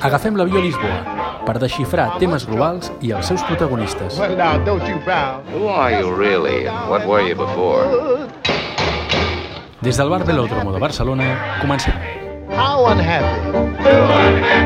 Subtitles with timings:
[0.00, 4.18] Agafem l'avió a Lisboa per desxifrar temes globals i els seus protagonistes.
[4.18, 5.44] Well, now, don't you frown.
[5.52, 6.66] Who are you really?
[6.66, 7.84] and What were you before?
[9.82, 11.94] Des del bar Velòdromo de Barcelona, comencem.
[12.50, 13.36] How unhappy.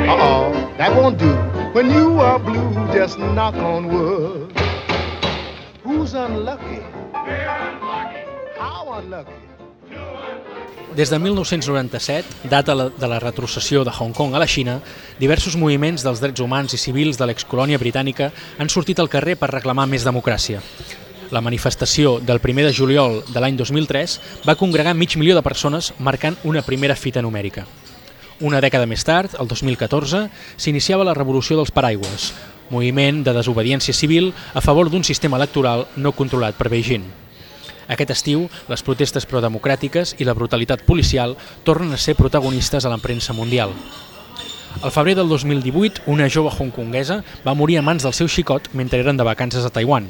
[0.08, 1.34] Uh-oh, that won't do.
[1.74, 4.52] When you are blue, just knock on wood.
[5.84, 6.82] Who's unlucky?
[8.58, 9.49] How unlucky?
[10.96, 14.80] Des de 1997, data de la retrocessió de Hong Kong a la Xina,
[15.20, 19.52] diversos moviments dels drets humans i civils de l'excolònia britànica han sortit al carrer per
[19.52, 20.58] reclamar més democràcia.
[21.30, 25.92] La manifestació del 1 de juliol de l'any 2003 va congregar mig milió de persones
[26.00, 27.68] marcant una primera fita numèrica.
[28.40, 30.26] Una dècada més tard, el 2014,
[30.56, 32.32] s'iniciava la Revolució dels Paraigües,
[32.70, 37.06] moviment de desobediència civil a favor d'un sistema electoral no controlat per Beijing.
[37.90, 41.34] Aquest estiu, les protestes prodemocràtiques i la brutalitat policial
[41.66, 43.74] tornen a ser protagonistes a la premsa mundial.
[44.80, 49.00] Al febrer del 2018, una jove hongkonguesa va morir a mans del seu xicot mentre
[49.02, 50.06] eren de vacances a Taiwan.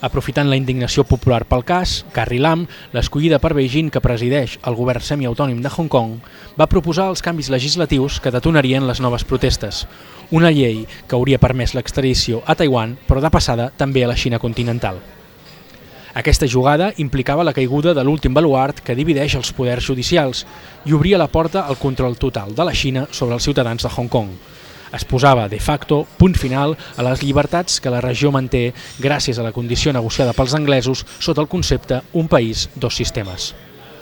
[0.00, 5.04] Aprofitant la indignació popular pel cas, Carrie Lam, l'escollida per Beijing que presideix el govern
[5.04, 6.18] semiautònim de Hong Kong,
[6.58, 9.84] va proposar els canvis legislatius que detonarien les noves protestes.
[10.30, 14.42] Una llei que hauria permès l'extradició a Taiwan, però de passada també a la Xina
[14.42, 14.98] continental.
[16.12, 20.42] Aquesta jugada implicava la caiguda de l'últim baluart que divideix els poders judicials
[20.84, 24.10] i obria la porta al control total de la Xina sobre els ciutadans de Hong
[24.10, 24.32] Kong.
[24.92, 29.46] Es posava, de facto, punt final a les llibertats que la regió manté gràcies a
[29.46, 33.52] la condició negociada pels anglesos sota el concepte un país, dos sistemes.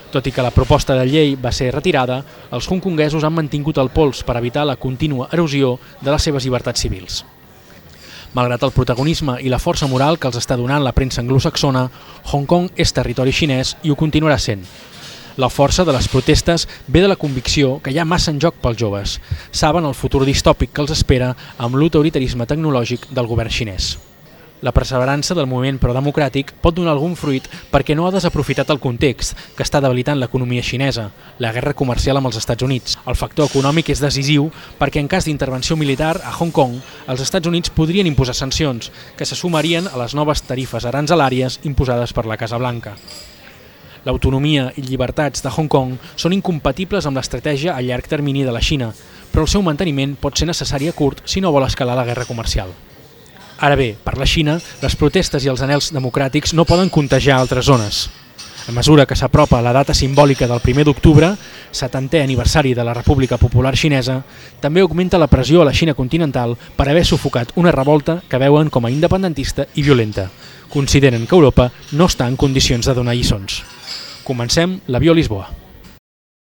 [0.08, 3.92] Tot i que la proposta de llei va ser retirada, els hongkonguesos han mantingut el
[3.92, 7.26] pols per evitar la contínua erosió de les seves llibertats civils.
[8.36, 11.86] Malgrat el protagonisme i la força moral que els està donant la premsa anglosaxona,
[12.32, 14.66] Hong Kong és territori xinès i ho continuarà sent.
[15.38, 18.58] La força de les protestes ve de la convicció que hi ha massa en joc
[18.60, 19.16] pels joves.
[19.52, 23.94] Saben el futur distòpic que els espera amb l'autoritarisme tecnològic del govern xinès.
[24.60, 29.36] La perseverança del moviment prodemocràtic pot donar algun fruit perquè no ha desaprofitat el context
[29.54, 31.04] que està debilitant l'economia xinesa,
[31.38, 32.96] la guerra comercial amb els Estats Units.
[33.06, 34.48] El factor econòmic és decisiu
[34.80, 36.74] perquè en cas d'intervenció militar a Hong Kong,
[37.06, 42.12] els Estats Units podrien imposar sancions que se sumarien a les noves tarifes aranzelàries imposades
[42.12, 42.96] per la Casa Blanca.
[44.02, 48.64] L'autonomia i llibertats de Hong Kong són incompatibles amb l'estratègia a llarg termini de la
[48.64, 48.90] Xina,
[49.30, 52.26] però el seu manteniment pot ser necessari a curt si no vol escalar la guerra
[52.26, 52.74] comercial.
[53.58, 57.66] Ara bé, per la Xina, les protestes i els anels democràtics no poden contagiar altres
[57.66, 58.06] zones.
[58.68, 61.32] A mesura que s'apropa la data simbòlica del 1 d'octubre,
[61.72, 64.20] 70è aniversari de la República Popular Xinesa,
[64.60, 68.70] també augmenta la pressió a la Xina continental per haver sufocat una revolta que veuen
[68.70, 70.28] com a independentista i violenta.
[70.68, 73.64] Consideren que Europa no està en condicions de donar lliçons.
[74.22, 75.67] Comencem l'avió a Lisboa.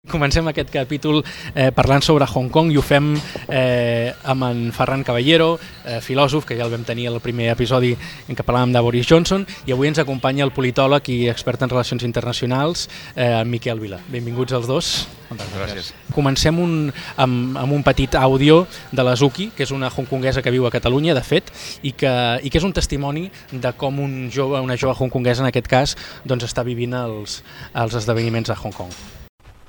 [0.07, 1.25] Comencem aquest capítol
[1.55, 3.09] eh, parlant sobre Hong Kong i ho fem
[3.51, 7.91] eh, amb en Ferran Caballero, eh, filòsof, que ja el vam tenir al primer episodi
[7.97, 11.73] en què parlàvem de Boris Johnson, i avui ens acompanya el politòleg i expert en
[11.75, 12.87] relacions internacionals,
[13.17, 13.99] eh, en Miquel Vila.
[14.13, 14.93] Benvinguts els dos.
[15.27, 15.91] Moltes gràcies.
[16.15, 16.79] Comencem un,
[17.19, 18.63] amb, amb un petit àudio
[18.93, 21.51] de la Zuki, que és una hongkonguesa que viu a Catalunya, de fet,
[21.83, 22.15] i que,
[22.47, 25.99] i que és un testimoni de com un jove, una jove hongkonguesa, en aquest cas,
[26.23, 27.41] doncs està vivint els,
[27.75, 29.16] els esdeveniments a Hong Kong.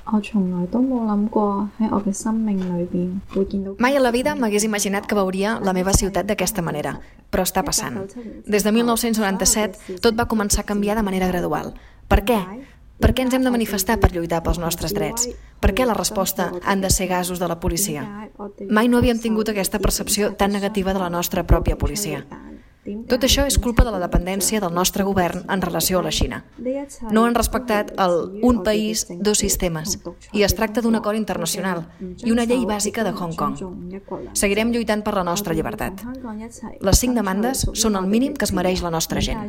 [0.07, 3.71] 我从来都冇谂过喺我嘅生命里边会见到。
[3.79, 7.01] Mai a la vida m'hagués imaginat que veuria la meva ciutat d'aquesta manera,
[7.31, 7.97] però està passant.
[8.47, 11.75] Des de 1997 tot va començar a canviar de manera gradual.
[12.09, 12.41] Per què?
[13.03, 15.29] Per què ens hem de manifestar per lluitar pels nostres drets?
[15.61, 18.05] Per què la resposta han de ser gasos de la policia?
[18.71, 22.27] Mai no havíem tingut aquesta percepció tan negativa de la nostra pròpia policia.
[23.08, 26.44] Tot això és culpa de la dependència del nostre govern en relació a la Xina.
[27.12, 29.98] No han respectat el un país, dos sistemes,
[30.32, 33.60] i es tracta d'un acord internacional i una llei bàsica de Hong Kong.
[34.34, 36.04] Seguirem lluitant per la nostra llibertat.
[36.82, 39.48] Les cinc demandes són el mínim que es mereix la nostra gent.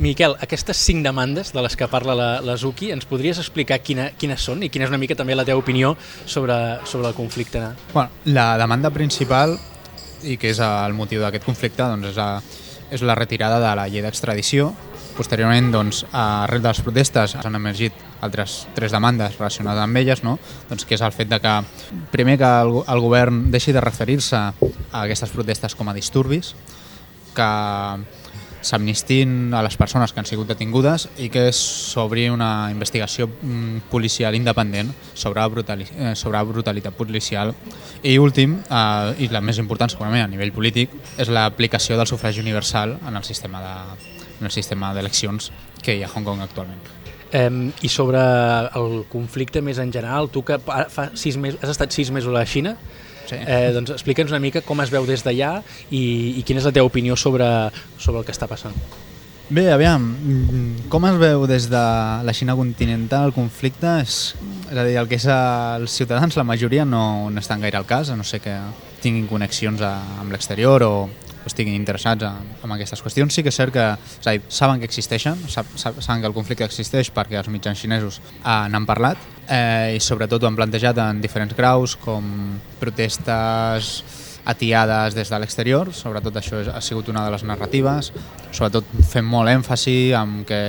[0.00, 4.06] Miquel, aquestes cinc demandes de les que parla la, la Zuki, ens podries explicar quina,
[4.16, 5.92] quines són i quina és una mica també la teva opinió
[6.24, 6.54] sobre,
[6.88, 7.60] sobre el conflicte?
[7.92, 9.58] Bueno, la demanda principal
[10.22, 12.30] i que és el motiu d'aquest conflicte, doncs és, la,
[12.90, 14.70] és la retirada de la llei d'extradició.
[15.16, 20.38] Posteriorment, doncs, arrel de les protestes han emergit altres tres demandes relacionades amb elles, no?
[20.70, 21.54] doncs, que és el fet de que,
[22.12, 26.54] primer, que el, el govern deixi de referir-se a aquestes protestes com a disturbis,
[27.34, 27.50] que
[28.60, 34.36] s'amnistin a les persones que han sigut detingudes i que s'obri una investigació mm, policial
[34.36, 37.54] independent sobre brutali eh, sobre brutalitat policial.
[38.02, 42.40] I últim, eh, i la més important segurament a nivell polític, és l'aplicació del sufragi
[42.40, 43.76] universal en el sistema de
[44.40, 45.50] en el sistema d'eleccions
[45.84, 46.80] que hi ha a Hong Kong actualment.
[47.32, 47.50] Eh,
[47.82, 48.20] I sobre
[48.74, 52.40] el conflicte més en general, tu que fa sis mesos, has estat sis mesos a
[52.40, 52.76] la Xina,
[53.30, 53.38] Sí.
[53.38, 55.60] eh, doncs explica'ns una mica com es veu des d'allà
[55.90, 56.02] i,
[56.40, 57.46] i quina és la teva opinió sobre,
[57.98, 58.74] sobre el que està passant.
[59.50, 60.04] Bé, aviam,
[60.90, 61.80] com es veu des de
[62.22, 63.96] la Xina continental el conflicte?
[63.98, 64.36] És,
[64.70, 67.02] és a dir, el que és els ciutadans, la majoria no,
[67.34, 68.54] no estan gaire al cas, a no sé que
[69.02, 70.92] tinguin connexions a, amb l'exterior o
[71.48, 73.34] estiguin interessats en, en aquestes qüestions.
[73.34, 76.36] Sí que és cert que és dir, saben que existeixen, sap, sap, saben que el
[76.36, 80.98] conflicte existeix perquè els mitjans xinesos eh, n'han parlat eh, i sobretot ho han plantejat
[81.02, 83.94] en diferents graus com protestes
[84.50, 88.12] atiades des de l'exterior, sobretot això ha sigut una de les narratives,
[88.50, 90.60] sobretot fent molt èmfasi en que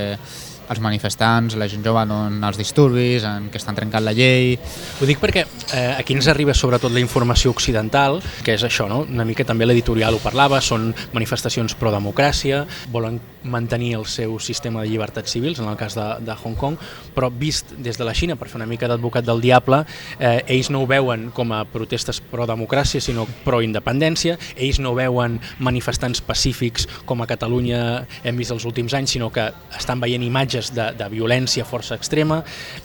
[0.69, 4.58] els manifestants, la gent jove, en els disturbis, en que estan trencant la llei,
[5.02, 5.42] Ho dic perquè
[5.74, 9.02] eh, aquí ens arriba sobretot la informació occidental, que és això, no?
[9.10, 14.92] una mica també l'editorial ho parlava, són manifestacions pro-democràcia, volen mantenir el seu sistema de
[14.92, 16.78] llibertats civils, en el cas de, de Hong Kong,
[17.16, 19.81] però vist des de la Xina, per fer una mica d'advocat del diable,
[20.19, 26.22] eh, ells no ho veuen com a protestes pro-democràcia, sinó pro-independència, ells no veuen manifestants
[26.22, 27.81] pacífics com a Catalunya
[28.22, 32.42] hem vist els últims anys, sinó que estan veient imatges de, de violència força extrema,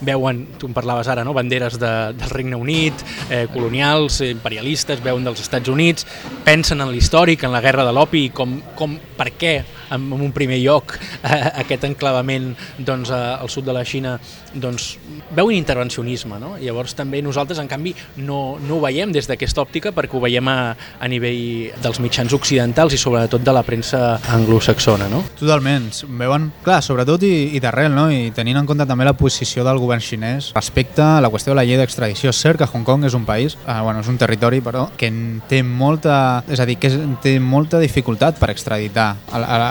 [0.07, 1.35] veuen, tu en parlaves ara, no?
[1.37, 6.07] banderes de, del Regne Unit, eh, colonials, imperialistes, veuen dels Estats Units,
[6.47, 9.57] pensen en l'històric, en la guerra de l'opi, com, com, per què
[9.91, 14.17] en, en un primer lloc eh, aquest enclavament doncs, a, al sud de la Xina
[14.55, 14.97] doncs,
[15.37, 16.41] veuen intervencionisme.
[16.41, 16.55] No?
[16.61, 20.49] Llavors també nosaltres, en canvi, no, no ho veiem des d'aquesta òptica perquè ho veiem
[20.51, 25.11] a, a nivell dels mitjans occidentals i sobretot de la premsa anglosaxona.
[25.13, 25.23] No?
[25.39, 25.91] Totalment.
[26.19, 28.09] Veuen, clar, sobretot i, i d'arrel, no?
[28.13, 31.61] i tenint en compte també la posició del govern xinès respecte a la qüestió de
[31.61, 32.33] la llei d'extradició.
[32.33, 35.11] És cert que Hong Kong és un país, eh, bueno, és un territori, però, que
[35.49, 36.91] té molta, és a dir, que
[37.23, 39.09] té molta dificultat per extraditar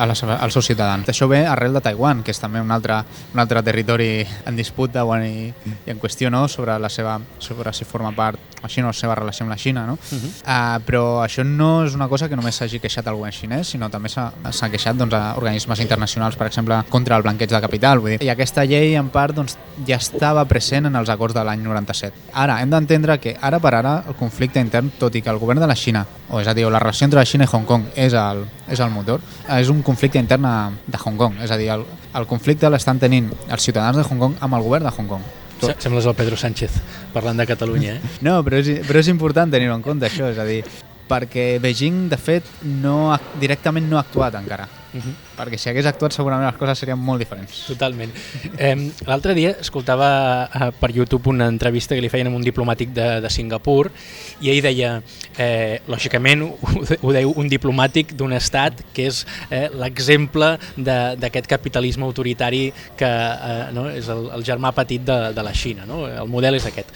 [0.07, 1.07] les, als seus ciutadans.
[1.09, 3.01] Això ve arrel de Taiwan, que és també un altre,
[3.33, 5.53] un altre territori en disputa bueno, i,
[5.85, 6.47] i en qüestió no?
[6.47, 9.85] sobre, la seva, sobre si forma part així no, la seva relació amb la Xina.
[9.85, 9.93] No?
[9.93, 10.31] Uh -huh.
[10.41, 13.89] uh, però això no és una cosa que només s'hagi queixat el govern xinès, sinó
[13.89, 17.99] també s'ha s'ha queixat doncs, a organismes internacionals, per exemple, contra el blanqueig de capital.
[17.99, 18.23] Vull dir.
[18.23, 19.57] I aquesta llei, en part, doncs,
[19.87, 22.13] ja estava present en els acords de l'any 97.
[22.33, 25.59] Ara, hem d'entendre que ara per ara el conflicte intern, tot i que el govern
[25.59, 27.83] de la Xina, o és a dir, la relació entre la Xina i Hong Kong
[27.95, 30.45] és el, és el motor, és un conflicte intern
[30.87, 31.39] de Hong Kong.
[31.43, 34.61] És a dir, el, el conflicte l'estan tenint els ciutadans de Hong Kong amb el
[34.65, 35.21] govern de Hong Kong.
[35.61, 36.71] Se- Sembles el Pedro Sánchez
[37.13, 37.93] parlant de Catalunya.
[37.95, 38.01] Eh?
[38.27, 40.63] No, però és, però és important tenir-ho en compte, això, és a dir,
[41.07, 44.67] perquè Beijing, de fet, no ha, directament no ha actuat encara.
[44.95, 45.13] Uh -huh.
[45.37, 47.65] Perquè si hagués actuat segurament les coses serien molt diferents.
[47.67, 48.11] Totalment.
[48.57, 52.93] Eh, L'altre dia escoltava eh, per YouTube una entrevista que li feien amb un diplomàtic
[52.93, 53.91] de, de Singapur
[54.39, 55.01] i ell deia,
[55.37, 56.57] eh, lògicament ho,
[57.01, 63.71] ho deia un diplomàtic d'un estat que és eh, l'exemple d'aquest capitalisme autoritari que eh,
[63.73, 65.85] no, és el, el germà petit de, de la Xina.
[65.85, 66.07] No?
[66.07, 66.87] El model és aquest.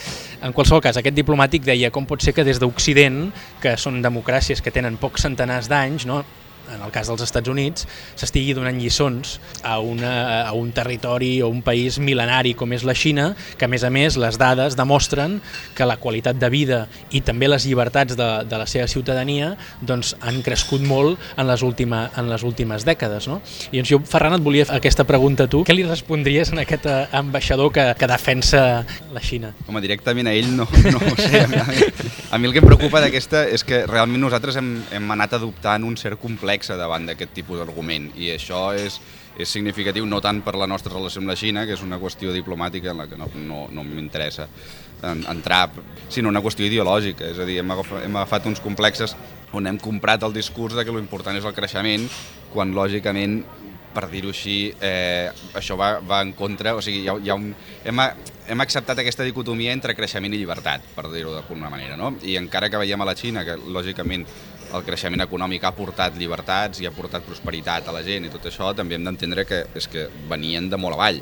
[0.42, 4.62] En qualsevol cas, aquest diplomàtic deia com pot ser que des d'Occident, que són democràcies
[4.62, 6.24] que tenen pocs centenars d'anys, no?
[6.74, 7.88] En el cas dels Estats Units,
[8.20, 12.96] s'estigui donant lliçons a, una, a un territori o un país mil·lenari com és la
[12.98, 15.40] Xina, que a més a més les dades demostren
[15.78, 16.80] que la qualitat de vida
[17.16, 21.64] i també les llibertats de, de la seva ciutadania doncs, han crescut molt en les,
[21.66, 23.30] última, en les últimes dècades.
[23.32, 23.40] No?
[23.72, 25.64] I doncs jo, Ferran, et volia fer aquesta pregunta a tu.
[25.68, 28.64] Què li respondries a aquest eh, ambaixador que, que defensa
[29.14, 29.54] la Xina?
[29.68, 31.44] Home, directament a ell no, no ho sé.
[31.44, 31.60] A mi,
[32.30, 35.86] a mi el que em preocupa d'aquesta és que realment nosaltres hem, hem anat adoptant
[35.88, 38.10] un cert complex davant d'aquest tipus d'argument.
[38.20, 39.00] I això és,
[39.40, 42.34] és significatiu no tant per la nostra relació amb la Xina, que és una qüestió
[42.36, 44.50] diplomàtica en la que no, no, no m'interessa
[45.04, 45.70] en, entrar,
[46.10, 49.16] sinó una qüestió ideològica, és a dir, hem agafat, hem agafat uns complexes
[49.56, 52.06] on hem comprat el discurs de que l'important és el creixement,
[52.54, 53.42] quan lògicament
[53.94, 57.38] per dir-ho així, eh, això va, va en contra, o sigui, hi ha, hi ha
[57.40, 57.50] un,
[57.84, 58.02] hem,
[58.54, 62.14] hem acceptat aquesta dicotomia entre creixement i llibertat, per dir-ho d'alguna manera, no?
[62.22, 64.28] I encara que veiem a la Xina que, lògicament,
[64.74, 68.46] el creixement econòmic ha portat llibertats i ha portat prosperitat a la gent i tot
[68.50, 71.22] això, també hem d'entendre que és que venien de molt avall.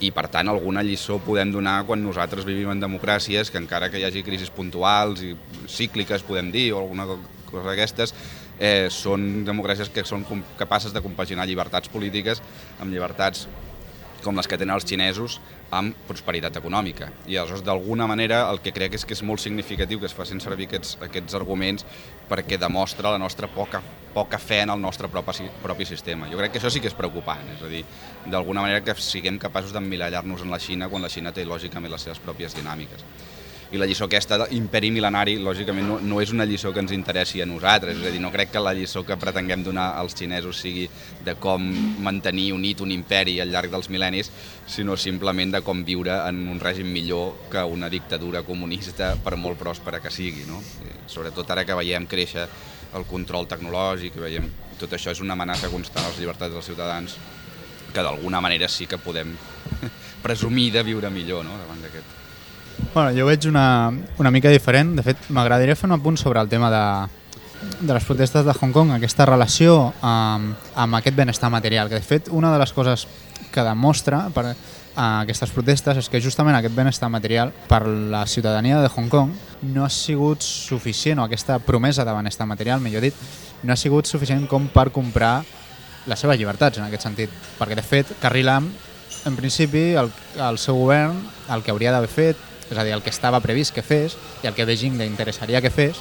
[0.00, 4.00] I per tant alguna lliçó podem donar quan nosaltres vivim en democràcies que encara que
[4.00, 5.34] hi hagi crisis puntuals i
[5.68, 7.06] cícliques podem dir o alguna
[7.50, 8.14] cosa d'aquestes
[8.58, 10.24] eh, són democràcies que són
[10.58, 12.40] capaces de compaginar llibertats polítiques
[12.78, 13.46] amb llibertats
[14.24, 15.38] com les que tenen els xinesos
[15.74, 17.10] amb prosperitat econòmica.
[17.26, 20.42] I aleshores, d'alguna manera, el que crec és que és molt significatiu que es facin
[20.42, 21.86] servir aquests, aquests arguments
[22.30, 23.82] perquè demostra la nostra poca,
[24.14, 26.30] poca fe en el nostre propi, propi sistema.
[26.30, 27.84] Jo crec que això sí que és preocupant, és a dir,
[28.26, 32.08] d'alguna manera que siguem capaços d'emmirallar-nos en la Xina quan la Xina té lògicament les
[32.08, 33.06] seves pròpies dinàmiques.
[33.70, 37.38] I la lliçó aquesta d'imperi mil·lenari, lògicament, no, no és una lliçó que ens interessi
[37.42, 40.58] a nosaltres, és a dir, no crec que la lliçó que pretenguem donar als xinesos
[40.58, 40.88] sigui
[41.24, 41.68] de com
[42.02, 44.32] mantenir unit un imperi al llarg dels mil·lennis,
[44.66, 49.60] sinó simplement de com viure en un règim millor que una dictadura comunista, per molt
[49.60, 50.48] pròspera que sigui.
[50.50, 50.58] No?
[51.06, 52.48] Sobretot ara que veiem créixer
[52.98, 54.50] el control tecnològic, veiem
[54.80, 57.18] tot això és una amenaça constant a les llibertats dels ciutadans
[57.90, 59.36] que d'alguna manera sí que podem
[60.26, 61.58] presumir de viure millor no?
[61.58, 62.19] davant d'aquest.
[62.94, 64.96] Bueno, jo veig una, una mica diferent.
[64.98, 66.84] De fet, m'agradaria fer un apunt sobre el tema de,
[67.80, 72.06] de les protestes de Hong Kong, aquesta relació amb, amb aquest benestar material, que de
[72.06, 73.06] fet una de les coses
[73.50, 78.80] que demostra per a aquestes protestes és que justament aquest benestar material per la ciutadania
[78.82, 79.32] de Hong Kong
[79.62, 83.14] no ha sigut suficient, o aquesta promesa de benestar material, millor dit,
[83.62, 85.40] no ha sigut suficient com per comprar
[86.10, 88.70] les seves llibertats en aquest sentit, perquè de fet Carrie Lam
[89.28, 90.10] en principi el,
[90.40, 91.18] el seu govern
[91.52, 94.50] el que hauria d'haver fet, és a dir, el que estava previst que fes i
[94.50, 96.00] el que Beijing li interessaria que fes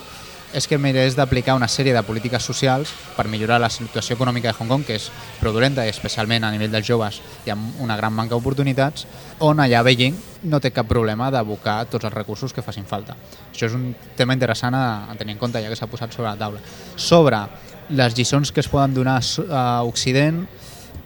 [0.54, 4.56] és que mirés d'aplicar una sèrie de polítiques socials per millorar la situació econòmica de
[4.58, 5.10] Hong Kong, que és
[5.40, 9.06] produrenta, i especialment a nivell dels joves hi ha una gran manca d'oportunitats,
[9.46, 10.18] on allà Beijing
[10.50, 13.16] no té cap problema d'abocar tots els recursos que facin falta.
[13.52, 16.32] Això és un tema interessant a, a tenir en compte, ja que s'ha posat sobre
[16.32, 16.64] la taula.
[16.96, 17.44] Sobre
[17.90, 19.20] les lliçons que es poden donar
[19.54, 20.48] a Occident,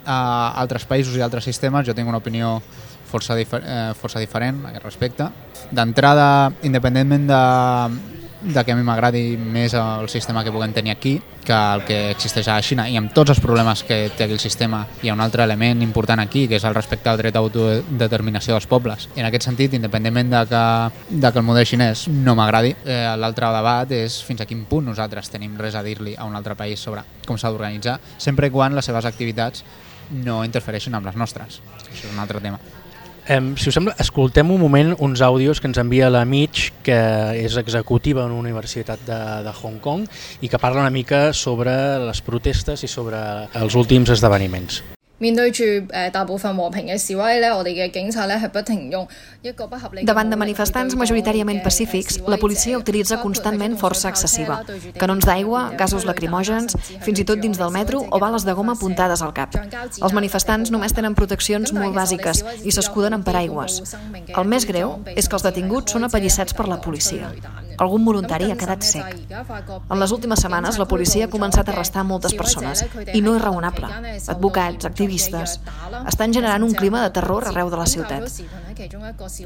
[0.06, 2.62] a altres països i altres sistemes, jo tinc una opinió
[3.14, 5.30] força, difer eh, força diferent a aquest respecte.
[5.72, 6.28] D'entrada,
[6.66, 7.44] independentment de,
[8.44, 12.12] de que a mi m'agradi més el sistema que puguem tenir aquí que el que
[12.12, 15.16] existeix a la Xina i amb tots els problemes que té aquell sistema hi ha
[15.16, 19.08] un altre element important aquí que és el respecte al dret a autodeterminació dels pobles.
[19.16, 20.66] En aquest sentit, independentment de que,
[21.10, 24.92] de que el model xinès no m'agradi eh, l'altre debat és fins a quin punt
[24.92, 28.76] nosaltres tenim res a dir-li a un altre país sobre com s'ha d'organitzar sempre quan
[28.76, 29.64] les seves activitats
[30.12, 31.62] no interfereixin amb les nostres.
[31.88, 32.60] Això és un altre tema
[33.30, 36.98] Um, si us sembla, escoltem un moment uns àudios que ens envia la Mitch, que
[37.40, 40.04] és executiva en una universitat de, de Hong Kong
[40.44, 41.72] i que parla una mica sobre
[42.04, 43.24] les protestes i sobre
[43.56, 44.84] els últims esdeveniments.
[45.21, 49.05] 面对住诶大部分和平嘅示威咧，我哋嘅警察咧系不停用
[49.43, 54.63] 一个不合理 Davant de manifestants majoritàriament pacífics, la policia utilitza constantment força excessiva.
[54.97, 59.21] Canons d'aigua, gasos lacrimògens, fins i tot dins del metro o bales de goma apuntades
[59.21, 59.59] al cap.
[59.59, 63.83] Els manifestants només tenen proteccions molt bàsiques i s'escuden amb paraigües.
[64.37, 67.35] El més greu és que els detinguts són apallissats per la policia.
[67.79, 69.19] Algun voluntari ha quedat sec.
[69.91, 73.43] En les últimes setmanes, la policia ha començat a arrestar moltes persones i no és
[73.43, 73.87] raonable.
[74.27, 75.60] Advocats, activistes, activistes
[76.08, 78.24] estan generant un clima de terror arreu de la ciutat.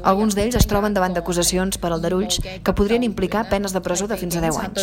[0.02, 4.16] Alguns d'ells es troben davant d'acusacions per aldarulls que podrien implicar penes de presó de
[4.16, 4.74] fins a 10 anys.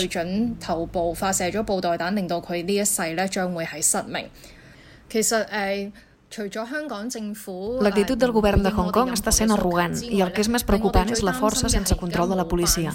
[7.86, 11.10] L'actitud del govern de Hong Kong està sent arrogant i el que és més preocupant
[11.13, 12.92] és la força sense control de la policia.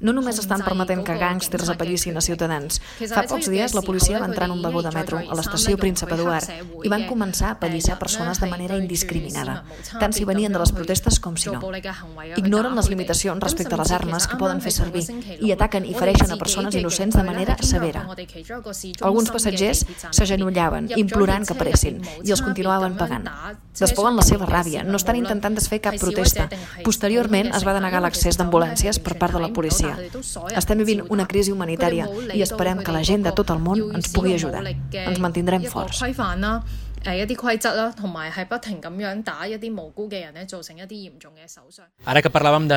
[0.00, 2.80] No només estan permetent que gàngsters apallissin a ciutadans.
[3.12, 6.16] Fa pocs dies la policia va entrar en un vagó de metro a l'estació Príncipe
[6.16, 6.50] Eduard
[6.82, 9.60] i van començar a apallissar persones de manera indiscriminada,
[10.00, 11.60] tant si venien de les protestes com si no.
[12.36, 15.04] Ignoren les limitacions respecte a les armes que poden fer servir
[15.38, 18.06] i ataquen i fereixen a persones innocents de manera severa.
[18.08, 23.28] Alguns passatgers s'agenollaven, implorant que paressin, i els continuaven estaven pagant.
[23.80, 26.48] Despogen la seva ràbia, no estan intentant desfer cap protesta.
[26.84, 29.96] Posteriorment es va denegar l'accés d'ambulàncies per part de la policia.
[30.56, 34.10] Estem vivint una crisi humanitària i esperem que la gent de tot el món ens
[34.12, 34.64] pugui ajudar.
[34.92, 36.02] Ens mantindrem forts.
[37.05, 41.83] 诶一啲规则啦，同埋系不停咁样打一啲无辜嘅人咧，造成一啲严重嘅受伤。
[42.03, 42.73] Ara que parlàvem de...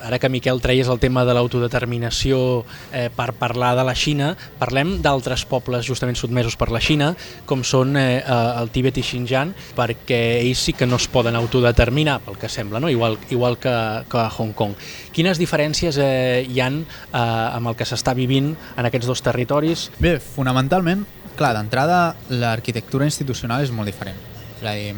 [0.00, 5.02] Ara que Miquel treies el tema de l'autodeterminació eh, per parlar de la Xina, parlem
[5.02, 10.20] d'altres pobles justament sotmesos per la Xina, com són eh, el Tíbet i Xinjiang, perquè
[10.44, 12.90] ells sí que no es poden autodeterminar, pel que sembla, no?
[12.90, 13.74] igual, igual que,
[14.08, 14.76] que a Hong Kong.
[15.10, 19.88] Quines diferències eh, hi han eh, amb el que s'està vivint en aquests dos territoris?
[19.98, 21.02] Bé, fonamentalment
[21.37, 24.17] Clar, d'entrada l'arquitectura institucional és molt diferent.
[24.57, 24.95] És a dir,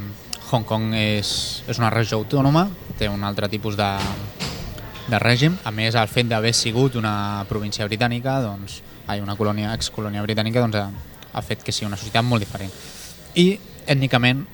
[0.50, 1.31] Hong Kong és,
[1.67, 2.63] és una regió autònoma,
[2.96, 3.89] té un altre tipus de,
[5.12, 5.58] de règim.
[5.67, 8.79] A més, el fet d'haver sigut una província britànica, doncs,
[9.12, 12.72] ai, una colònia, excolònia britànica, doncs, ha, ha fet que sigui una societat molt diferent.
[13.36, 13.50] I,
[13.91, 14.46] ètnicament,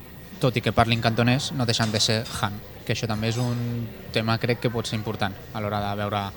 [0.42, 3.86] tot i que parlin cantonès, no deixen de ser Han, que això també és un
[4.12, 6.32] tema, crec que pot ser important a l'hora de veure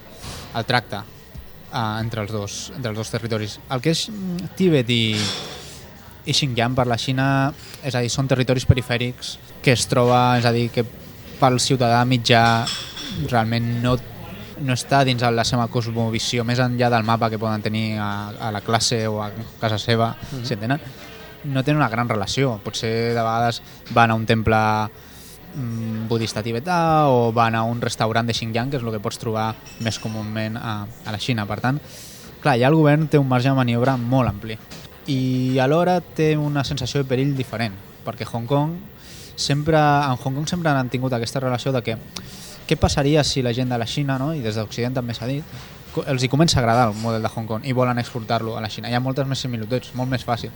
[0.60, 1.06] el tracte
[1.72, 3.58] uh, entre, els dos, entre els dos territoris.
[3.70, 5.02] El que és mm, Tíbet i,
[6.28, 7.28] i Xinjiang per la Xina,
[7.82, 10.84] és a dir, són territoris perifèrics que es troba, és a dir, que
[11.38, 12.42] pel ciutadà mitjà
[13.30, 13.96] realment no,
[14.62, 18.10] no està dins de la seva cosmovisió, més enllà del mapa que poden tenir a,
[18.48, 20.44] a la classe o a casa seva, mm -hmm.
[20.44, 20.80] si entenen?
[21.44, 22.58] No tenen una gran relació.
[22.64, 24.56] Potser de vegades van a un temple
[26.08, 29.52] budista tibetà o van a un restaurant de Xinjiang, que és el que pots trobar
[29.84, 31.46] més comúment a, a la Xina.
[31.48, 31.80] Per tant,
[32.42, 34.58] clar, ja el govern té un marge de maniobra molt ampli
[35.08, 37.74] i alhora té una sensació de perill diferent,
[38.04, 38.76] perquè Hong Kong
[39.36, 41.96] sempre, en Hong Kong sempre han tingut aquesta relació de que
[42.68, 44.34] què passaria si la gent de la Xina, no?
[44.36, 45.44] i des d'Occident també s'ha dit,
[46.04, 48.68] els hi comença a agradar el model de Hong Kong i volen exportar-lo a la
[48.68, 48.90] Xina.
[48.90, 50.52] Hi ha moltes més similituds, molt més fàcil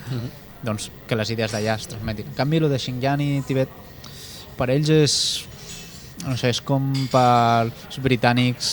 [0.62, 2.28] doncs, que les idees d'allà es transmetin.
[2.28, 3.72] En canvi, el de Xinjiang i Tibet,
[4.62, 5.14] per ells és,
[6.22, 8.70] no sé, és com pels britànics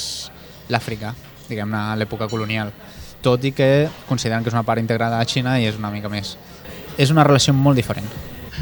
[0.70, 1.16] l'Àfrica,
[1.50, 2.70] diguem-ne, a l'època colonial,
[3.26, 5.90] tot i que consideren que és una part integrada de la Xina i és una
[5.92, 6.36] mica més.
[7.00, 8.06] És una relació molt diferent.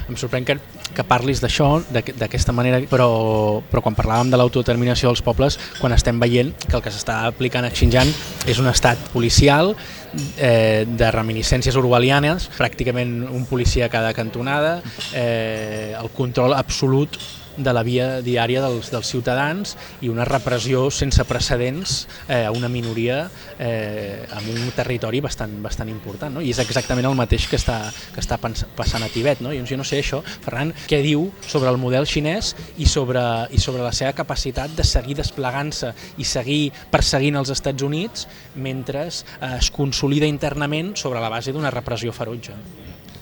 [0.07, 0.55] Em sorprèn que,
[0.95, 3.07] que parlis d'això d'aqu- d'aquesta manera, però,
[3.67, 7.65] però quan parlàvem de l'autodeterminació dels pobles, quan estem veient que el que s'està aplicant
[7.67, 8.07] a Xinjiang
[8.47, 9.73] és un estat policial
[10.37, 14.79] eh, de reminiscències orwellianes, pràcticament un policia a cada cantonada,
[15.13, 17.19] eh, el control absolut
[17.57, 22.69] de la via diària dels, dels ciutadans i una repressió sense precedents eh, a una
[22.69, 23.23] minoria
[23.59, 26.37] eh, en un territori bastant, bastant important.
[26.37, 26.43] No?
[26.45, 27.79] I és exactament el mateix que està,
[28.13, 29.41] que està passant a Tibet.
[29.43, 29.53] No?
[29.53, 33.21] I doncs jo no sé això, Ferran, què diu sobre el model xinès i sobre,
[33.51, 36.61] i sobre la seva capacitat de seguir desplegant-se i seguir
[36.93, 42.55] perseguint els Estats Units mentre eh, es consolida internament sobre la base d'una repressió ferotge.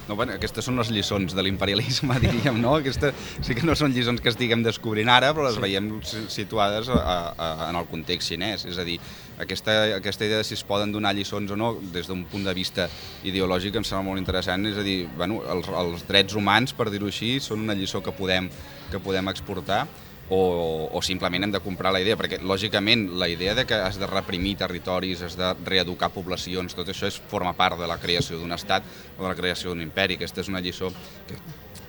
[0.06, 2.76] No, bueno, aquestes són les lliçons de l'imperialisme, diríem, no?
[2.78, 3.10] Aquesta,
[3.42, 5.64] sí que no són lliçons que estiguem descobrint ara, però les sí.
[5.64, 7.00] veiem si- situades a,
[7.34, 8.68] a, en el context xinès.
[8.70, 9.00] És a dir,
[9.42, 12.54] aquesta, aquesta idea de si es poden donar lliçons o no, des d'un punt de
[12.54, 12.86] vista
[13.26, 14.70] ideològic, em sembla molt interessant.
[14.70, 18.14] És a dir, bueno, els, els drets humans, per dir-ho així, són una lliçó que
[18.14, 18.52] podem,
[18.94, 19.88] que podem exportar
[20.30, 24.00] o, o simplement hem de comprar la idea, perquè lògicament la idea de que has
[24.02, 28.40] de reprimir territoris, has de reeducar poblacions, tot això és, forma part de la creació
[28.40, 28.84] d'un estat
[29.18, 30.18] o de la creació d'un imperi.
[30.18, 30.90] Aquesta és una lliçó
[31.28, 31.38] que,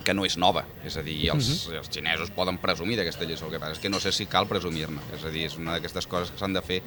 [0.07, 1.79] que no és nova, és a dir, els, uh -huh.
[1.81, 4.47] els xinesos poden presumir d'aquesta lliçó, el que passa és que no sé si cal
[4.47, 6.83] presumir-ne, és a dir, és una d'aquestes coses que s'han de fer,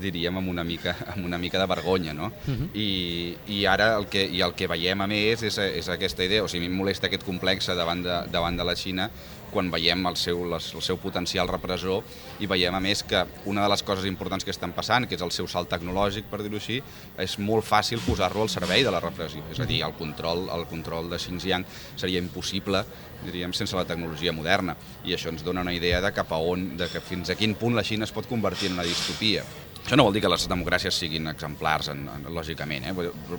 [0.00, 2.26] diríem, amb una mica, amb una mica de vergonya, no?
[2.46, 2.68] Uh -huh.
[2.74, 6.44] I, I ara el que, i el que veiem a més és, és aquesta idea,
[6.44, 9.10] o sigui, a mi em molesta aquest complex davant de, davant de la Xina,
[9.52, 12.04] quan veiem el seu, les, el seu potencial repressor
[12.40, 15.24] i veiem a més que una de les coses importants que estan passant, que és
[15.26, 16.80] el seu salt tecnològic, per dir-ho així,
[17.20, 19.44] és molt fàcil posar-lo al servei de la repressió.
[19.52, 22.84] És a dir, el control, el control de Xinjiang seria impossible
[23.24, 24.76] diríem, sense la tecnologia moderna.
[25.04, 27.56] I això ens dona una idea de cap a on, de que fins a quin
[27.58, 29.44] punt la Xina es pot convertir en una distopia.
[29.84, 32.92] Això no vol dir que les democràcies siguin exemplars, en, en, lògicament, eh?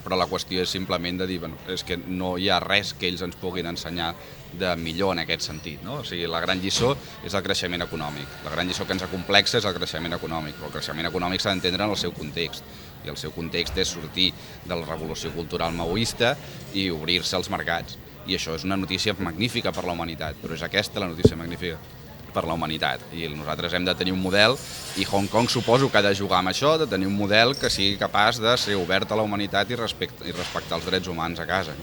[0.03, 3.07] però la qüestió és simplement de dir bueno, és que no hi ha res que
[3.07, 4.09] ells ens puguin ensenyar
[4.59, 5.79] de millor en aquest sentit.
[5.85, 6.01] No?
[6.01, 6.91] O sigui, la gran lliçó
[7.23, 8.41] és el creixement econòmic.
[8.43, 11.53] La gran lliçó que ens acomplexa és el creixement econòmic, però el creixement econòmic s'ha
[11.55, 12.67] d'entendre en el seu context
[13.05, 14.29] i el seu context és sortir
[14.65, 16.35] de la revolució cultural maoista
[16.73, 17.97] i obrir-se als mercats.
[18.27, 21.79] I això és una notícia magnífica per la humanitat, però és aquesta la notícia magnífica
[22.33, 24.57] per la humanitat i nosaltres hem de tenir un model
[24.99, 27.69] i Hong Kong suposo que ha de jugar amb això, de tenir un model que
[27.71, 31.39] sigui capaç de ser obert a la humanitat i, respecte, i respectar els drets humans
[31.39, 31.75] a casa.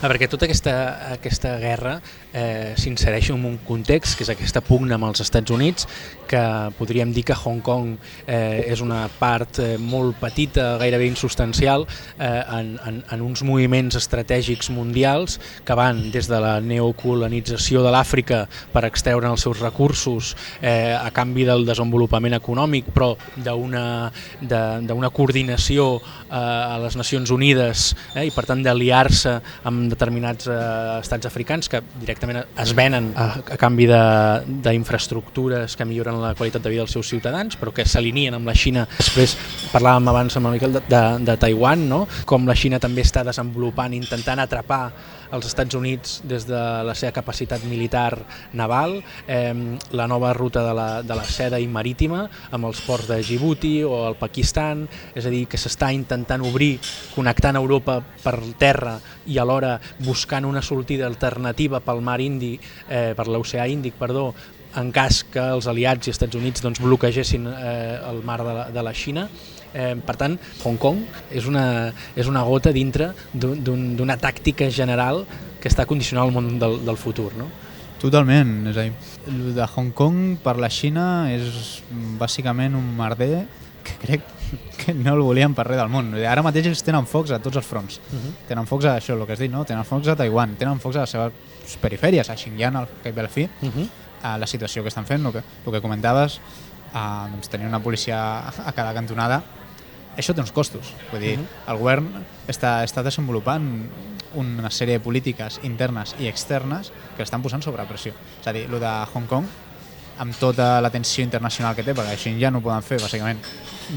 [0.00, 0.74] Ah, perquè tota aquesta,
[1.16, 1.96] aquesta guerra
[2.32, 5.88] eh, s'insereix en un context, que és aquesta pugna amb els Estats Units,
[6.30, 6.42] que
[6.78, 11.88] podríem dir que Hong Kong eh, és una part eh, molt petita, gairebé insustancial,
[12.18, 17.90] eh, en, en, en uns moviments estratègics mundials que van des de la neocolonització de
[17.94, 19.91] l'Àfrica per extreure els seus recursos
[20.60, 28.26] eh, a canvi del desenvolupament econòmic, però d'una coordinació eh, a les Nacions Unides eh,
[28.26, 29.36] i per tant d'aliar-se
[29.68, 30.58] amb determinats eh,
[31.00, 36.72] estats africans que directament es venen a, a canvi d'infraestructures que milloren la qualitat de
[36.72, 38.86] vida dels seus ciutadans, però que s'alineen amb la Xina.
[38.98, 39.36] Després
[39.72, 42.04] parlàvem abans amb el Miquel de, de, de Taiwan, no?
[42.28, 44.84] com la Xina també està desenvolupant, intentant atrapar
[45.32, 48.18] els Estats Units des de la seva capacitat militar
[48.52, 49.54] naval, eh,
[49.92, 53.82] la nova ruta de la, de la seda i marítima amb els ports de Djibouti
[53.84, 56.78] o el Pakistan, és a dir, que s'està intentant obrir,
[57.14, 63.26] connectant Europa per terra i alhora buscant una sortida alternativa pel mar Indi, eh, per
[63.28, 64.30] l'oceà Índic, perdó,
[64.76, 68.70] en cas que els aliats i Estats Units doncs, bloquegessin eh, el mar de la,
[68.72, 69.26] de la Xina.
[69.74, 74.70] Eh, per tant, Hong Kong és una, és una gota dintre d'un- d'un- d'una tàctica
[74.70, 75.26] general
[75.60, 77.30] que està condicionant el món del, del futur.
[77.36, 77.46] No?
[78.00, 78.92] Totalment, és a dir,
[79.26, 81.82] el de Hong Kong per la Xina és
[82.18, 83.46] bàsicament un merder
[83.82, 84.26] que crec
[84.76, 86.12] que no el volien per res del món.
[86.28, 88.00] Ara mateix ells tenen focs a tots els fronts.
[88.10, 88.32] Uh -huh.
[88.48, 89.64] Tenen focs a això, el que has dit, no?
[89.64, 91.32] Tenen focs a Taiwan, tenen focs a les seves
[91.80, 93.88] perifèries, a Xinjiang, al cap fi, Uh -huh.
[94.22, 96.40] a la situació que estan fent, el que, el que comentaves,
[96.94, 99.42] a, doncs, tenir una policia a cada cantonada,
[100.16, 100.94] això té uns costos.
[101.10, 101.72] Vull dir, uh -huh.
[101.72, 102.08] el govern
[102.48, 103.88] està, està desenvolupant
[104.34, 108.12] una sèrie de polítiques internes i externes que estan posant sobre pressió.
[108.40, 109.46] És a dir, el de Hong Kong,
[110.18, 113.38] amb tota la tensió internacional que té, perquè així ja no ho poden fer, bàsicament,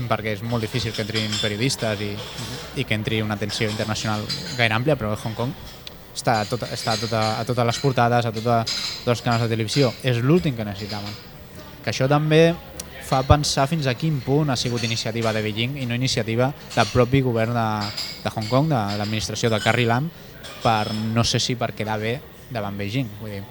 [0.10, 2.16] perquè és molt difícil que entrin periodistes i,
[2.76, 4.22] i que entri una tensió internacional
[4.58, 5.54] gaire àmplia, però Hong Kong
[6.16, 9.44] està, a, tota, està a, tota, a totes les portades, a tota, tots els canals
[9.44, 9.94] de televisió.
[10.04, 11.12] És l'últim que necessitaven.
[11.84, 12.56] Que això també
[13.06, 16.88] fa pensar fins a quin punt ha sigut iniciativa de Beijing i no iniciativa del
[16.92, 17.68] propi govern de,
[18.24, 20.10] de Hong Kong, de l'administració de Carrie Lam,
[20.64, 22.18] per no sé si per quedar bé
[22.50, 23.12] davant Beijing.
[23.22, 23.44] Vull dir,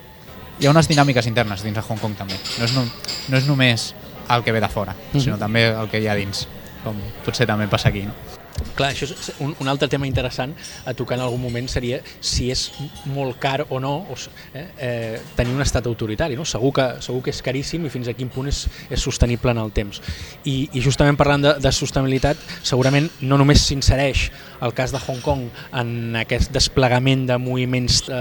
[0.59, 2.39] hi ha unes dinàmiques internes dins de Hong Kong també.
[2.59, 2.85] No és, no,
[3.31, 3.93] no és només
[4.35, 5.25] el que ve de fora, mm -hmm.
[5.25, 6.49] sinó també el que hi ha dins,
[6.83, 8.03] com potser també passa aquí.
[8.03, 8.15] No?
[8.75, 10.55] Clar, això és un, un altre tema interessant
[10.87, 12.65] a tocar en algun moment seria si és
[13.11, 14.17] molt car o no o,
[14.55, 16.39] eh, eh, tenir un estat autoritari.
[16.39, 16.47] No?
[16.47, 19.63] Segur, que, segur que és caríssim i fins a quin punt és, és sostenible en
[19.63, 20.01] el temps.
[20.45, 24.29] I, i justament parlant de, de sostenibilitat, segurament no només s'insereix
[24.65, 28.21] el cas de Hong Kong en aquest desplegament de moviments de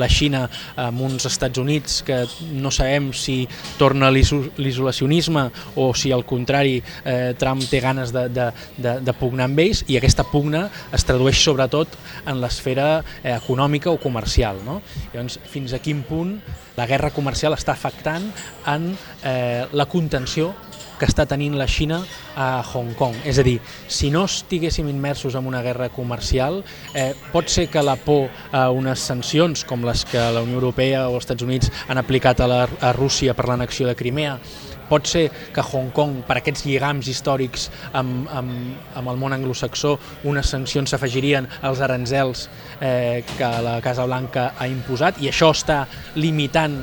[0.00, 0.44] la Xina
[0.80, 3.44] amb uns Estats Units que no sabem si
[3.78, 5.46] torna l'isolacionisme
[5.80, 9.73] o si al contrari eh, Trump té ganes de, de, de, de pugnar amb ells
[9.88, 12.88] i aquesta pugna es tradueix sobretot en l'esfera
[13.22, 14.60] eh, econòmica o comercial.
[14.66, 14.80] No?
[15.12, 16.36] Llavors, fins a quin punt
[16.78, 18.30] la guerra comercial està afectant
[18.70, 20.52] en eh, la contenció
[20.98, 22.00] que està tenint la Xina
[22.38, 23.16] a Hong Kong.
[23.26, 23.56] És a dir,
[23.90, 26.62] si no estiguéssim immersos en una guerra comercial,
[26.94, 31.08] eh, pot ser que la por a unes sancions com les que la Unió Europea
[31.08, 34.38] o els Estats Units han aplicat a, la, a Rússia per l'annexió de Crimea
[34.88, 39.94] pot ser que Hong Kong, per aquests lligams històrics amb, amb, amb el món anglosaxó,
[40.28, 42.48] unes sancions s'afegirien als aranzels
[42.80, 45.84] eh, que la Casa Blanca ha imposat i això està
[46.16, 46.76] limitant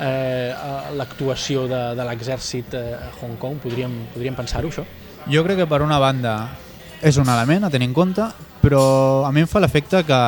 [0.00, 0.54] eh,
[0.98, 3.58] l'actuació de, de l'exèrcit eh, a Hong Kong.
[3.62, 4.86] Podríem, podríem pensar-ho, això?
[5.28, 6.38] Jo crec que per una banda
[7.04, 8.24] és un element a tenir en compte,
[8.62, 10.20] però a mi em fa l'efecte que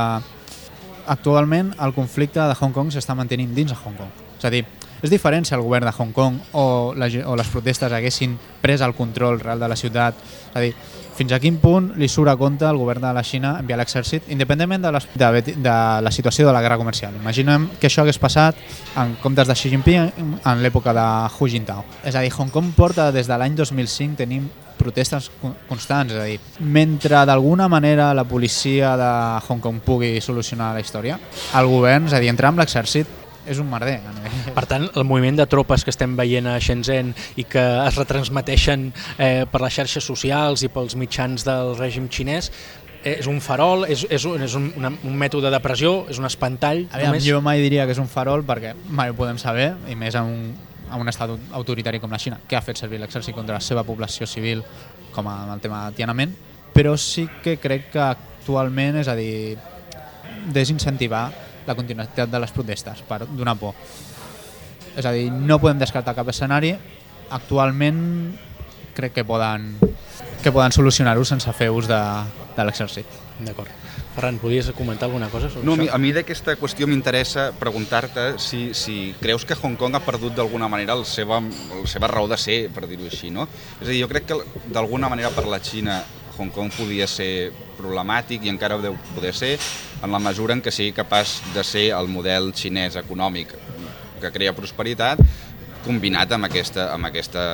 [1.11, 4.13] actualment el conflicte de Hong Kong s'està mantenint dins de Hong Kong.
[4.39, 4.63] És a dir,
[5.03, 8.81] és diferent si el govern de Hong Kong o, la, o les protestes haguessin pres
[8.85, 10.19] el control real de la ciutat.
[10.51, 10.75] És a dir,
[11.21, 14.31] fins a quin punt li surt a compte el govern de la Xina enviar l'exèrcit,
[14.33, 17.17] independentment de, les, de, de la situació de la guerra comercial.
[17.21, 18.57] Imaginem que això hagués passat
[19.01, 20.09] en comptes de Xi Jinping
[20.41, 21.85] en l'època de Hu Jintao.
[22.05, 24.49] És a dir, Hong Kong porta des de l'any 2005 tenim
[24.81, 25.29] protestes
[25.69, 29.13] constants, és a dir, mentre d'alguna manera la policia de
[29.45, 31.21] Hong Kong pugui solucionar la història,
[31.53, 33.99] el govern, és a dir, entrar amb l'exèrcit és un merder.
[34.55, 38.91] Per tant, el moviment de tropes que estem veient a Shenzhen i que es retransmeteixen
[39.17, 42.51] eh, per les xarxes socials i pels mitjans del règim xinès
[43.01, 46.29] és un farol, és, és, un, és un, una, un mètode de pressió, és un
[46.29, 46.85] espantall?
[46.91, 47.25] Aviam, només...
[47.25, 50.29] Jo mai diria que és un farol perquè mai ho podem saber, i més en
[50.29, 50.43] un,
[50.91, 53.87] en un estat autoritari com la Xina, que ha fet servir l'exèrcit contra la seva
[53.89, 54.61] població civil,
[55.15, 56.37] com amb el tema de Tiananmen,
[56.75, 59.57] però sí que crec que actualment, és a dir,
[60.53, 61.31] desincentivar
[61.71, 63.75] la continuïtat de les protestes per donar por.
[64.97, 66.75] És a dir, no podem descartar cap escenari.
[67.31, 68.01] Actualment
[68.97, 69.77] crec que poden,
[70.43, 72.01] que poden solucionar-ho sense fer ús de,
[72.57, 73.21] de l'exèrcit.
[73.41, 73.71] D'acord.
[74.11, 75.95] Ferran, podies comentar alguna cosa sobre no, això?
[75.95, 80.35] A mi, mi d'aquesta qüestió m'interessa preguntar-te si, si creus que Hong Kong ha perdut
[80.37, 83.47] d'alguna manera la seva, la seva raó de ser, per dir-ho així, no?
[83.79, 84.41] És a dir, jo crec que
[84.75, 86.03] d'alguna manera per la Xina
[86.37, 89.55] Hong Kong podia ser problemàtic i encara deu poder ser
[90.03, 93.55] en la mesura en què sigui capaç de ser el model xinès econòmic
[94.21, 95.21] que crea prosperitat
[95.85, 97.45] combinat amb aquesta, amb aquesta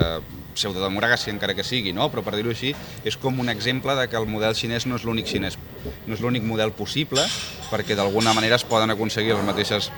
[0.57, 2.09] pseudodemocràcia encara que sigui, no?
[2.11, 2.73] però per dir-ho així,
[3.07, 5.59] és com un exemple de que el model xinès no és l'únic xinès,
[6.07, 7.23] no és l'únic model possible,
[7.71, 9.91] perquè d'alguna manera es poden aconseguir les mateixes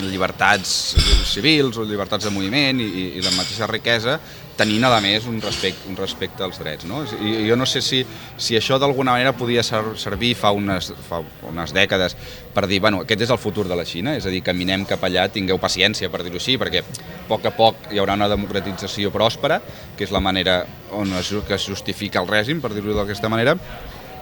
[0.00, 0.94] llibertats
[1.28, 2.86] civils o llibertats de moviment i,
[3.18, 4.16] i la mateixa riquesa
[4.60, 6.86] tenint a més un respecte, un respecte als drets.
[6.88, 7.02] No?
[7.04, 8.02] I jo no sé si,
[8.36, 12.16] si això d'alguna manera podia ser, servir fa unes, fa unes dècades
[12.54, 15.04] per dir, bueno, aquest és el futur de la Xina, és a dir, caminem cap
[15.06, 19.12] allà, tingueu paciència, per dir-ho així, perquè a poc a poc hi haurà una democratització
[19.14, 19.60] pròspera,
[19.96, 20.64] que és la manera
[20.96, 23.56] on es, que es justifica el règim, per dir-ho d'aquesta manera,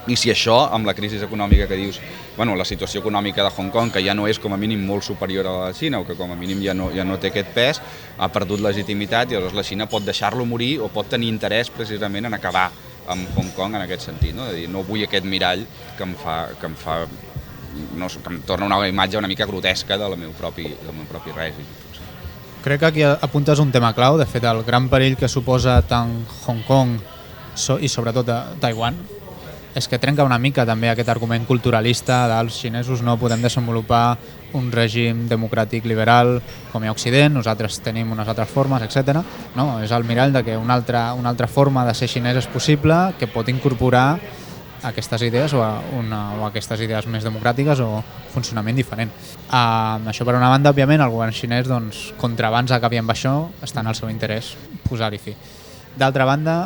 [0.07, 1.99] i si això, amb la crisi econòmica que dius,
[2.37, 5.03] bueno, la situació econòmica de Hong Kong, que ja no és com a mínim molt
[5.03, 7.33] superior a la de Xina, o que com a mínim ja no, ja no té
[7.33, 7.81] aquest pes,
[8.17, 12.29] ha perdut legitimitat i llavors la Xina pot deixar-lo morir o pot tenir interès precisament
[12.29, 12.69] en acabar
[13.09, 14.35] amb Hong Kong en aquest sentit.
[14.37, 14.47] No?
[14.47, 15.65] És dir, no vull aquest mirall
[15.97, 17.01] que em fa, que em fa
[17.97, 21.35] no, que em torna una imatge una mica grotesca del meu propi, del meu propi
[21.35, 21.67] règim.
[22.63, 26.25] Crec que aquí apuntes un tema clau, de fet el gran perill que suposa tant
[26.45, 26.97] Hong Kong
[27.79, 28.97] i sobretot a Taiwan
[29.75, 34.17] és que trenca una mica també aquest argument culturalista dels xinesos no podem desenvolupar
[34.57, 36.39] un règim democràtic liberal
[36.71, 39.21] com a Occident, nosaltres tenim unes altres formes, etc.
[39.55, 42.49] No, és el mirall de que una altra, una altra forma de ser xinès és
[42.49, 44.17] possible, que pot incorporar
[44.83, 47.99] aquestes idees o, a una, o aquestes idees més democràtiques o
[48.33, 49.11] funcionament diferent.
[49.49, 53.35] Uh, això per una banda, òbviament, el govern xinès, doncs, contra abans acabi amb això,
[53.65, 54.53] està en el seu interès
[54.87, 55.35] posar-hi fi.
[55.99, 56.61] D'altra banda,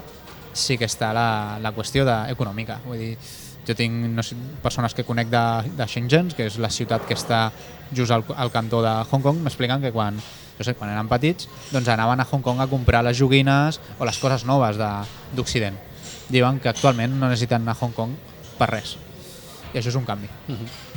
[0.54, 2.80] sí que està la, la qüestió de, econòmica.
[2.86, 3.14] Vull dir,
[3.68, 5.44] jo tinc no sé, persones que conec de,
[5.78, 7.46] de Shenzhen, que és la ciutat que està
[7.96, 10.18] just al, al cantó de Hong Kong, m'expliquen que quan,
[10.58, 14.08] jo sé, quan eren petits doncs anaven a Hong Kong a comprar les joguines o
[14.08, 14.80] les coses noves
[15.36, 15.80] d'Occident.
[16.34, 18.18] Diuen que actualment no necessiten anar a Hong Kong
[18.60, 18.98] per res.
[19.74, 20.30] I això és un canvi.
[20.48, 20.93] Uh -huh.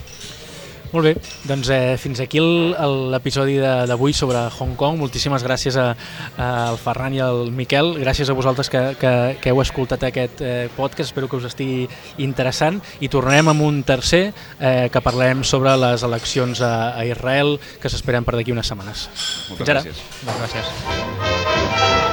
[0.92, 1.12] Molt bé,
[1.48, 4.96] doncs eh, fins aquí l'episodi de- d'avui sobre Hong Kong.
[5.00, 5.90] Moltíssimes gràcies a,
[6.38, 7.94] a, al Ferran i al Miquel.
[8.00, 11.10] Gràcies a vosaltres que, que, que heu escoltat aquest eh, podcast.
[11.10, 11.88] Espero que us estigui
[12.22, 12.80] interessant.
[13.00, 17.90] I tornarem amb un tercer eh, que parlarem sobre les eleccions a, a Israel que
[17.92, 19.08] s'esperen per d'aquí unes setmanes.
[19.50, 19.82] Moltes Fins ara.
[19.84, 20.04] gràcies.
[20.24, 22.05] Moltes gràcies.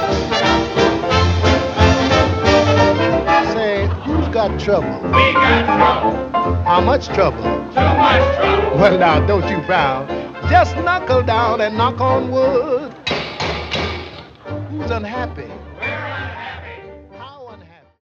[4.34, 5.00] Got trouble?
[5.10, 6.64] We got trouble.
[6.64, 7.40] How much trouble?
[7.40, 8.78] Too much trouble.
[8.78, 10.08] Well, now, don't you frown.
[10.50, 12.92] Just knuckle down and knock on wood.
[14.70, 15.63] Who's unhappy?